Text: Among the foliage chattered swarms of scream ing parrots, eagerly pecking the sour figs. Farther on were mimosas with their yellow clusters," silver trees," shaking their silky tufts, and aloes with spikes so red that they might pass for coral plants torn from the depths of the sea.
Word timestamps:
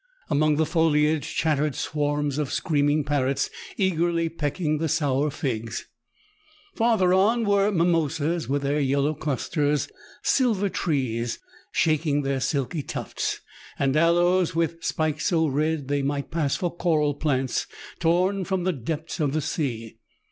Among 0.31 0.55
the 0.55 0.65
foliage 0.65 1.35
chattered 1.35 1.75
swarms 1.75 2.39
of 2.39 2.51
scream 2.51 2.89
ing 2.89 3.03
parrots, 3.03 3.51
eagerly 3.77 4.29
pecking 4.29 4.79
the 4.79 4.89
sour 4.89 5.29
figs. 5.29 5.85
Farther 6.73 7.13
on 7.13 7.45
were 7.45 7.71
mimosas 7.71 8.49
with 8.49 8.63
their 8.63 8.79
yellow 8.79 9.13
clusters," 9.13 9.89
silver 10.23 10.69
trees," 10.69 11.37
shaking 11.71 12.23
their 12.23 12.39
silky 12.39 12.81
tufts, 12.81 13.41
and 13.77 13.95
aloes 13.95 14.55
with 14.55 14.83
spikes 14.83 15.27
so 15.27 15.45
red 15.45 15.81
that 15.81 15.87
they 15.89 16.01
might 16.01 16.31
pass 16.31 16.55
for 16.55 16.75
coral 16.75 17.13
plants 17.13 17.67
torn 17.99 18.43
from 18.43 18.63
the 18.63 18.73
depths 18.73 19.19
of 19.19 19.33
the 19.33 19.41
sea. 19.41 19.99